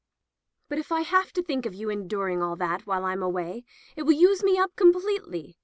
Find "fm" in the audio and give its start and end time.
3.03-3.23